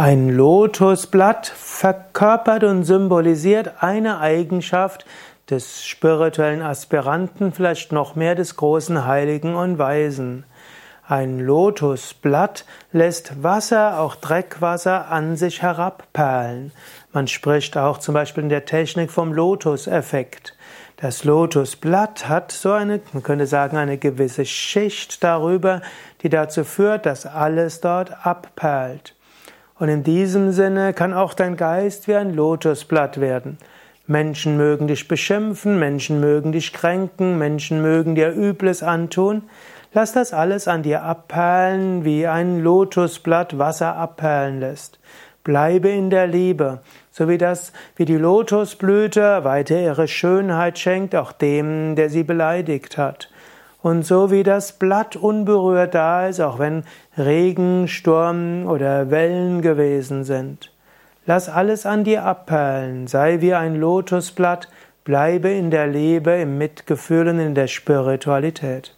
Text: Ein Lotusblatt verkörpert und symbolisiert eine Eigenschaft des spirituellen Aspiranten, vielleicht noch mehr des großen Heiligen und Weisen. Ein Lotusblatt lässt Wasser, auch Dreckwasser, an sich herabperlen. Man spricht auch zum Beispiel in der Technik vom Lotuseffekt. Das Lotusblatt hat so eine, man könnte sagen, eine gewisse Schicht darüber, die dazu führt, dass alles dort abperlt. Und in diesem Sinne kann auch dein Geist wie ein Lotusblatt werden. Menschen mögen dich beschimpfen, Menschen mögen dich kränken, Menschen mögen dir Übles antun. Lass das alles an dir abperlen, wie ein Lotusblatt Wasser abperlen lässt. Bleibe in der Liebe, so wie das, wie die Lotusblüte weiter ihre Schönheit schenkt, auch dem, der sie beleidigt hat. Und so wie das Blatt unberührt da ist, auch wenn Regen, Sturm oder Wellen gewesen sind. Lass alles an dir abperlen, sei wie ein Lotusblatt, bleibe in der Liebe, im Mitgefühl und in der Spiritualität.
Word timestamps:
Ein 0.00 0.28
Lotusblatt 0.28 1.48
verkörpert 1.48 2.62
und 2.62 2.84
symbolisiert 2.84 3.82
eine 3.82 4.20
Eigenschaft 4.20 5.04
des 5.50 5.84
spirituellen 5.84 6.62
Aspiranten, 6.62 7.52
vielleicht 7.52 7.90
noch 7.90 8.14
mehr 8.14 8.36
des 8.36 8.54
großen 8.54 9.06
Heiligen 9.06 9.56
und 9.56 9.76
Weisen. 9.78 10.44
Ein 11.08 11.40
Lotusblatt 11.40 12.64
lässt 12.92 13.42
Wasser, 13.42 13.98
auch 13.98 14.14
Dreckwasser, 14.14 15.10
an 15.10 15.34
sich 15.34 15.62
herabperlen. 15.62 16.70
Man 17.12 17.26
spricht 17.26 17.76
auch 17.76 17.98
zum 17.98 18.14
Beispiel 18.14 18.44
in 18.44 18.50
der 18.50 18.66
Technik 18.66 19.10
vom 19.10 19.32
Lotuseffekt. 19.32 20.54
Das 20.98 21.24
Lotusblatt 21.24 22.28
hat 22.28 22.52
so 22.52 22.70
eine, 22.70 23.00
man 23.12 23.24
könnte 23.24 23.48
sagen, 23.48 23.76
eine 23.76 23.98
gewisse 23.98 24.46
Schicht 24.46 25.24
darüber, 25.24 25.82
die 26.22 26.28
dazu 26.28 26.62
führt, 26.62 27.04
dass 27.04 27.26
alles 27.26 27.80
dort 27.80 28.24
abperlt. 28.24 29.16
Und 29.78 29.88
in 29.88 30.02
diesem 30.02 30.52
Sinne 30.52 30.92
kann 30.92 31.14
auch 31.14 31.34
dein 31.34 31.56
Geist 31.56 32.08
wie 32.08 32.16
ein 32.16 32.34
Lotusblatt 32.34 33.20
werden. 33.20 33.58
Menschen 34.06 34.56
mögen 34.56 34.88
dich 34.88 35.06
beschimpfen, 35.06 35.78
Menschen 35.78 36.18
mögen 36.18 36.50
dich 36.52 36.72
kränken, 36.72 37.38
Menschen 37.38 37.82
mögen 37.82 38.14
dir 38.14 38.32
Übles 38.32 38.82
antun. 38.82 39.42
Lass 39.92 40.12
das 40.12 40.32
alles 40.32 40.66
an 40.66 40.82
dir 40.82 41.02
abperlen, 41.02 42.04
wie 42.04 42.26
ein 42.26 42.60
Lotusblatt 42.60 43.58
Wasser 43.58 43.96
abperlen 43.96 44.60
lässt. 44.60 44.98
Bleibe 45.44 45.90
in 45.90 46.10
der 46.10 46.26
Liebe, 46.26 46.80
so 47.10 47.28
wie 47.28 47.38
das, 47.38 47.72
wie 47.96 48.04
die 48.04 48.16
Lotusblüte 48.16 49.44
weiter 49.44 49.80
ihre 49.80 50.08
Schönheit 50.08 50.78
schenkt, 50.78 51.14
auch 51.14 51.32
dem, 51.32 51.94
der 51.96 52.10
sie 52.10 52.24
beleidigt 52.24 52.98
hat. 52.98 53.30
Und 53.80 54.04
so 54.04 54.30
wie 54.30 54.42
das 54.42 54.72
Blatt 54.72 55.14
unberührt 55.14 55.94
da 55.94 56.26
ist, 56.26 56.40
auch 56.40 56.58
wenn 56.58 56.82
Regen, 57.16 57.86
Sturm 57.86 58.66
oder 58.66 59.10
Wellen 59.10 59.62
gewesen 59.62 60.24
sind. 60.24 60.72
Lass 61.26 61.48
alles 61.48 61.86
an 61.86 62.04
dir 62.04 62.24
abperlen, 62.24 63.06
sei 63.06 63.40
wie 63.40 63.54
ein 63.54 63.76
Lotusblatt, 63.76 64.68
bleibe 65.04 65.50
in 65.50 65.70
der 65.70 65.86
Liebe, 65.86 66.32
im 66.32 66.58
Mitgefühl 66.58 67.28
und 67.28 67.38
in 67.38 67.54
der 67.54 67.68
Spiritualität. 67.68 68.97